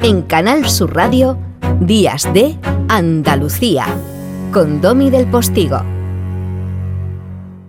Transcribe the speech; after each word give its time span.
en 0.00 0.22
Canal 0.22 0.68
Sur 0.68 0.94
Radio, 0.94 1.36
Días 1.80 2.32
de 2.32 2.56
Andalucía, 2.88 3.86
con 4.52 4.80
Domi 4.80 5.10
del 5.10 5.26
Postigo. 5.26 5.82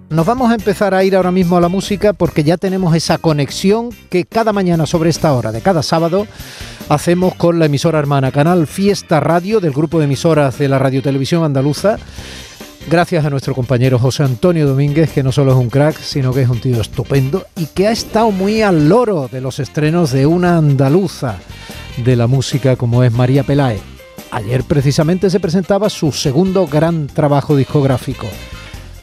Nos 0.09 0.25
vamos 0.25 0.51
a 0.51 0.55
empezar 0.55 0.93
a 0.93 1.03
ir 1.03 1.15
ahora 1.15 1.31
mismo 1.31 1.57
a 1.57 1.61
la 1.61 1.69
música 1.69 2.13
porque 2.13 2.43
ya 2.43 2.57
tenemos 2.57 2.95
esa 2.95 3.17
conexión 3.17 3.89
que 4.09 4.25
cada 4.25 4.53
mañana 4.53 4.85
sobre 4.85 5.09
esta 5.09 5.33
hora 5.33 5.51
de 5.51 5.61
cada 5.61 5.83
sábado 5.83 6.27
hacemos 6.87 7.35
con 7.35 7.59
la 7.59 7.65
emisora 7.65 7.99
hermana 7.99 8.31
Canal 8.31 8.65
Fiesta 8.67 9.19
Radio 9.19 9.59
del 9.59 9.71
grupo 9.71 9.99
de 9.99 10.05
emisoras 10.05 10.57
de 10.57 10.67
la 10.67 10.79
Radio 10.79 11.01
Televisión 11.01 11.43
Andaluza. 11.43 11.97
Gracias 12.89 13.25
a 13.25 13.29
nuestro 13.29 13.53
compañero 13.53 13.99
José 13.99 14.23
Antonio 14.23 14.67
Domínguez, 14.67 15.11
que 15.11 15.21
no 15.21 15.31
solo 15.31 15.51
es 15.51 15.57
un 15.57 15.69
crack, 15.69 15.99
sino 15.99 16.33
que 16.33 16.41
es 16.41 16.49
un 16.49 16.59
tío 16.59 16.81
estupendo 16.81 17.45
y 17.55 17.67
que 17.67 17.87
ha 17.87 17.91
estado 17.91 18.31
muy 18.31 18.61
al 18.61 18.89
loro 18.89 19.29
de 19.31 19.41
los 19.41 19.59
estrenos 19.59 20.11
de 20.11 20.25
una 20.25 20.57
andaluza 20.57 21.37
de 22.03 22.15
la 22.15 22.27
música 22.27 22.75
como 22.75 23.03
es 23.03 23.11
María 23.11 23.43
Pelae. 23.43 23.79
Ayer 24.31 24.63
precisamente 24.63 25.29
se 25.29 25.39
presentaba 25.39 25.89
su 25.89 26.11
segundo 26.11 26.67
gran 26.67 27.07
trabajo 27.07 27.55
discográfico, 27.55 28.27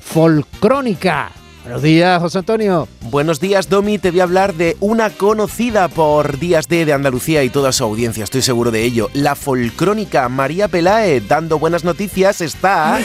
Folcrónica. 0.01 1.33
Buenos 1.67 1.83
días, 1.83 2.23
José 2.23 2.39
Antonio. 2.39 2.87
Buenos 3.11 3.41
días, 3.41 3.69
Domi. 3.69 3.99
Te 3.99 4.13
voy 4.13 4.21
a 4.21 4.23
hablar 4.23 4.55
de 4.55 4.77
una 4.79 5.11
conocida 5.11 5.89
por 5.89 6.39
Días 6.39 6.69
de, 6.69 6.85
de 6.85 6.93
Andalucía 6.93 7.43
y 7.43 7.51
toda 7.51 7.73
su 7.73 7.83
audiencia, 7.83 8.23
estoy 8.23 8.43
seguro 8.43 8.71
de 8.71 8.85
ello. 8.85 9.11
La 9.15 9.35
folcrónica 9.35 10.29
María 10.29 10.69
Pelae, 10.69 11.21
dando 11.21 11.59
buenas 11.59 11.83
noticias, 11.83 12.41
está... 12.41 13.01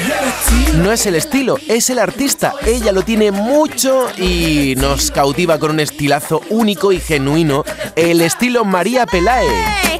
No 0.75 0.91
es 0.91 1.07
el 1.07 1.15
estilo, 1.15 1.57
es 1.67 1.89
el 1.89 1.97
artista. 1.97 2.53
Ella 2.63 2.91
lo 2.91 3.01
tiene 3.01 3.31
mucho 3.31 4.05
y 4.15 4.75
nos 4.77 5.09
cautiva 5.09 5.57
con 5.57 5.71
un 5.71 5.79
estilazo 5.79 6.41
único 6.51 6.91
y 6.91 6.99
genuino, 6.99 7.63
el 7.95 8.21
estilo 8.21 8.63
María 8.63 9.07
Pelae. 9.07 9.90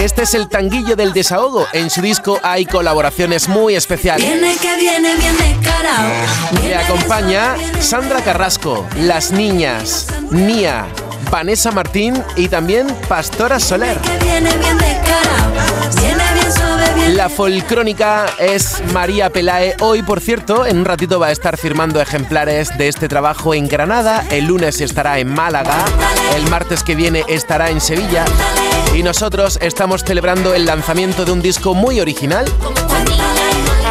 Este 0.00 0.22
es 0.22 0.32
el 0.32 0.48
tanguillo 0.48 0.96
del 0.96 1.12
desahogo. 1.12 1.66
En 1.74 1.90
su 1.90 2.00
disco 2.00 2.40
hay 2.42 2.64
colaboraciones 2.64 3.48
muy 3.48 3.74
especiales. 3.74 4.26
Viene 4.26 4.56
que 4.56 4.74
viene 4.76 5.14
bien 5.16 5.36
descarado. 5.36 6.08
Le 6.62 6.74
acompaña 6.74 7.54
Sandra 7.80 8.22
Carrasco, 8.22 8.86
Las 8.96 9.30
Niñas, 9.30 10.06
Nia, 10.30 10.86
Vanessa 11.30 11.70
Martín 11.70 12.14
y 12.34 12.48
también 12.48 12.86
Pastora 13.08 13.60
Soler. 13.60 13.98
Viene. 14.22 14.50
Viene 16.00 17.14
La 17.14 17.28
folcrónica 17.28 18.24
es 18.38 18.82
María 18.94 19.28
Pelae. 19.28 19.76
Hoy, 19.80 20.02
por 20.02 20.20
cierto, 20.20 20.64
en 20.64 20.78
un 20.78 20.86
ratito 20.86 21.20
va 21.20 21.26
a 21.26 21.32
estar 21.32 21.58
firmando 21.58 22.00
ejemplares 22.00 22.76
de 22.78 22.88
este 22.88 23.06
trabajo 23.06 23.52
en 23.52 23.68
Granada. 23.68 24.24
El 24.30 24.46
lunes 24.46 24.80
estará 24.80 25.18
en 25.18 25.28
Málaga. 25.28 25.84
El 26.34 26.48
martes 26.48 26.82
que 26.82 26.94
viene 26.94 27.22
estará 27.28 27.68
en 27.68 27.82
Sevilla. 27.82 28.24
Y 28.94 29.02
nosotros 29.02 29.58
estamos 29.62 30.04
celebrando 30.04 30.54
el 30.54 30.66
lanzamiento 30.66 31.24
de 31.24 31.32
un 31.32 31.40
disco 31.40 31.74
muy 31.74 32.00
original. 32.00 32.44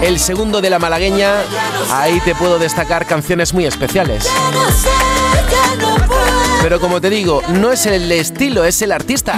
El 0.02 0.19
segundo 0.19 0.61
de 0.61 0.69
la 0.69 0.80
malagueña. 0.80 1.36
Ahí 1.92 2.19
te 2.22 2.36
puedo 2.36 2.59
destacar 2.59 3.05
canciones 3.05 3.53
muy 3.53 3.66
especiales. 3.66 4.28
Pero 6.61 6.80
como 6.80 7.00
te 7.00 7.09
digo, 7.09 7.41
no 7.50 7.72
es 7.72 7.86
el 7.86 8.11
estilo, 8.11 8.66
es 8.66 8.81
el 8.81 8.91
artista. 8.91 9.36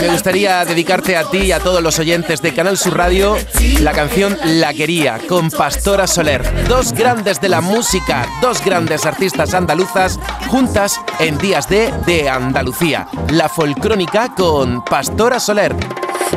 Me 0.00 0.08
gustaría 0.08 0.64
dedicarte 0.64 1.16
a 1.16 1.24
ti 1.24 1.38
y 1.38 1.52
a 1.52 1.60
todos 1.60 1.82
los 1.82 1.98
oyentes 1.98 2.40
de 2.40 2.54
Canal 2.54 2.78
Sur 2.78 2.96
Radio 2.96 3.36
la 3.80 3.92
canción 3.92 4.38
La 4.44 4.72
Quería 4.72 5.18
con 5.28 5.50
Pastora 5.50 6.06
Soler. 6.06 6.66
Dos 6.68 6.92
grandes 6.92 7.40
de 7.40 7.48
la 7.48 7.60
música, 7.60 8.26
dos 8.40 8.64
grandes 8.64 9.06
artistas 9.06 9.54
andaluzas 9.54 10.20
juntas 10.48 11.00
en 11.18 11.36
Días 11.38 11.68
de 11.68 11.92
de 12.06 12.30
Andalucía. 12.30 13.08
La 13.30 13.48
folcrónica 13.48 14.34
con 14.36 14.84
Pastora 14.84 15.40
Soler. 15.40 15.74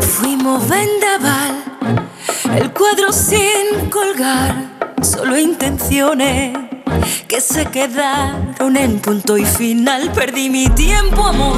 Fuimos 0.02 0.68
vendaval, 0.68 1.75
el 2.56 2.72
cuadro 2.72 3.12
sin 3.12 3.90
colgar, 3.90 4.56
solo 5.02 5.38
intenciones 5.38 6.58
que 7.28 7.42
se 7.42 7.66
quedaron 7.66 8.78
en 8.78 9.00
punto 9.00 9.38
y 9.38 9.46
final. 9.46 10.12
Perdí 10.12 10.50
mi 10.50 10.68
tiempo, 10.70 11.26
amor. 11.26 11.56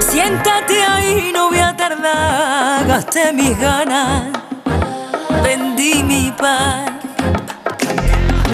Siéntate 0.00 0.82
ahí, 0.82 1.30
no 1.32 1.48
voy 1.48 1.58
a 1.58 1.76
tardar. 1.76 2.86
Gasté 2.86 3.32
mis 3.32 3.58
ganas, 3.58 4.32
vendí 5.42 6.02
mi 6.02 6.32
paz. 6.36 6.92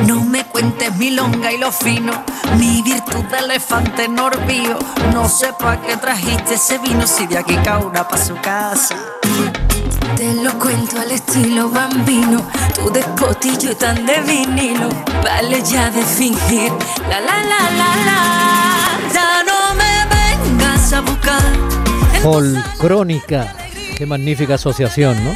No 0.06 0.25
me 0.25 0.44
cuentes 0.44 0.94
mi 0.96 1.10
longa 1.10 1.52
y 1.52 1.58
lo 1.58 1.70
fino, 1.70 2.12
mi 2.56 2.82
virtud 2.82 3.25
de 3.30 3.38
elefante 3.38 4.08
norbío. 4.08 4.78
No 5.12 5.28
sé 5.28 5.52
pa' 5.58 5.80
qué 5.82 5.96
trajiste 5.96 6.54
ese 6.54 6.78
vino 6.78 7.06
si 7.06 7.26
de 7.26 7.38
aquí 7.38 7.56
cauna 7.56 8.08
pa' 8.08 8.16
su 8.16 8.34
casa. 8.36 8.96
Te 10.16 10.34
lo 10.34 10.59
cuento 10.59 11.00
al 11.00 11.10
estilo 11.12 11.71
bambino, 11.71 12.47
tu 12.75 12.91
despotillo 12.91 13.76
tan 13.76 14.04
de 14.06 14.21
vinilo. 14.21 14.88
Vale 15.22 15.62
ya 15.62 15.91
de 15.91 16.03
fingir, 16.03 16.72
la 17.09 17.21
la 17.21 17.43
la 17.43 17.71
la 17.71 17.97
la. 18.06 18.20
Ya 19.15 19.43
no 19.44 19.75
me 19.75 20.54
vengas 20.54 20.93
a 20.93 21.00
buscar. 21.00 21.43
Folcrónica. 22.22 23.54
Qué 23.97 24.06
magnífica 24.06 24.54
asociación, 24.54 25.22
¿no? 25.25 25.34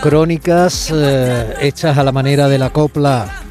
Crónicas 0.00 0.92
eh, 0.94 1.54
hechas 1.60 1.98
a 1.98 2.04
la 2.04 2.12
manera 2.12 2.48
de 2.48 2.58
la 2.58 2.70
copla 2.70 3.42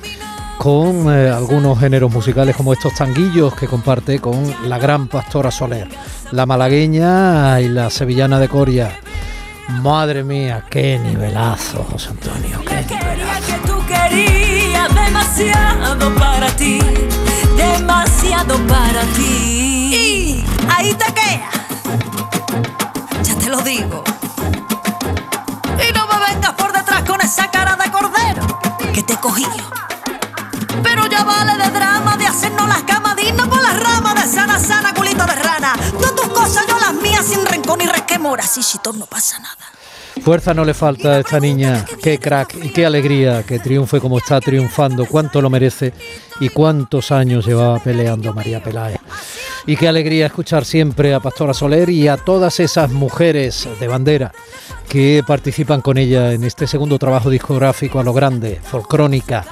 con 0.57 1.13
eh, 1.13 1.29
algunos 1.29 1.79
géneros 1.79 2.11
musicales 2.11 2.55
como 2.55 2.73
estos 2.73 2.93
tanguillos 2.93 3.53
que 3.55 3.67
comparte 3.67 4.19
con 4.19 4.53
la 4.67 4.77
gran 4.79 5.07
Pastora 5.07 5.51
Soler, 5.51 5.87
la 6.31 6.45
malagueña 6.45 7.59
y 7.61 7.69
la 7.69 7.89
sevillana 7.89 8.39
de 8.39 8.47
Coria. 8.47 8.99
Madre 9.67 10.23
mía, 10.23 10.63
qué 10.69 10.99
nivelazo, 10.99 11.83
José 11.91 12.09
Antonio, 12.09 12.59
qué 12.61 12.85
Quería 12.85 12.99
nivelazo. 13.15 13.47
que 13.47 13.67
tú 13.67 13.85
querías 13.87 14.93
demasiado 14.95 16.15
para 16.15 16.47
ti, 16.55 16.79
demasiado 17.57 18.57
para 18.67 19.01
ti. 19.15 19.25
Y 19.93 20.45
ahí 20.69 20.93
te 20.93 21.05
queda, 21.13 21.49
ya 23.23 23.35
te 23.35 23.49
lo 23.49 23.61
digo. 23.61 24.03
Resquemor. 38.25 38.41
Así, 38.41 38.61
chito, 38.61 38.93
no 38.93 39.05
pasa 39.05 39.39
nada. 39.39 39.55
Fuerza 40.23 40.53
no 40.53 40.63
le 40.63 40.73
falta 40.73 41.09
a 41.09 41.19
esta 41.19 41.41
niña, 41.41 41.85
qué 42.01 42.17
crack 42.17 42.55
y 42.63 42.69
qué 42.69 42.85
alegría 42.85 43.43
que 43.43 43.59
triunfe 43.59 43.99
como 43.99 44.17
está 44.17 44.39
triunfando, 44.39 45.05
cuánto 45.05 45.41
lo 45.41 45.49
merece 45.49 45.93
y 46.39 46.47
cuántos 46.49 47.11
años 47.11 47.45
llevaba 47.45 47.79
peleando 47.79 48.33
María 48.33 48.63
Pelae. 48.63 48.97
Y 49.67 49.75
qué 49.75 49.89
alegría 49.89 50.27
escuchar 50.27 50.63
siempre 50.63 51.13
a 51.13 51.19
Pastora 51.19 51.53
Soler 51.53 51.89
y 51.89 52.07
a 52.07 52.15
todas 52.15 52.61
esas 52.61 52.91
mujeres 52.91 53.67
de 53.77 53.87
bandera 53.87 54.31
que 54.87 55.21
participan 55.27 55.81
con 55.81 55.97
ella 55.97 56.31
en 56.31 56.45
este 56.45 56.65
segundo 56.65 56.97
trabajo 56.97 57.29
discográfico 57.29 57.99
a 57.99 58.03
lo 58.03 58.13
grande, 58.13 58.61
Folcrónica. 58.63 59.43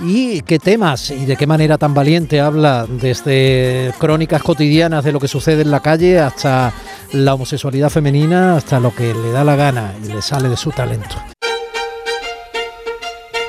Y 0.00 0.42
qué 0.42 0.58
temas 0.58 1.10
y 1.10 1.26
de 1.26 1.36
qué 1.36 1.46
manera 1.46 1.76
tan 1.76 1.92
valiente 1.92 2.40
habla 2.40 2.86
desde 2.88 3.92
crónicas 3.98 4.42
cotidianas 4.42 5.04
de 5.04 5.12
lo 5.12 5.20
que 5.20 5.28
sucede 5.28 5.62
en 5.62 5.72
la 5.72 5.80
calle 5.80 6.20
hasta 6.20 6.72
la 7.12 7.34
homosexualidad 7.34 7.90
femenina, 7.90 8.56
hasta 8.56 8.80
lo 8.80 8.94
que 8.94 9.14
le 9.14 9.30
da 9.30 9.44
la 9.44 9.56
gana 9.56 9.94
y 10.04 10.08
le 10.08 10.22
sale 10.22 10.48
de 10.48 10.56
su 10.56 10.70
talento. 10.70 11.16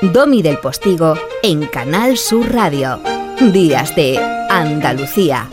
Domi 0.02 0.40
del 0.42 0.58
Postigo 0.58 1.14
en 1.42 1.66
Canal 1.66 2.16
Sur 2.16 2.52
Radio. 2.52 3.00
Días 3.52 3.94
de 3.94 4.18
Andalucía. 4.48 5.48